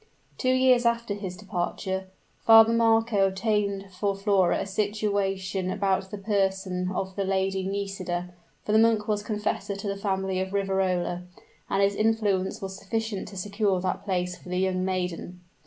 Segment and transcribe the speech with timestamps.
[0.39, 2.07] Two years after his departure,
[2.39, 8.33] Father Marco obtained for Flora a situation about the person of the Lady Nisida;
[8.65, 11.21] for the monk was confessor to the family of Riverola,
[11.69, 15.41] and his influence was sufficient to secure that place for the young maiden.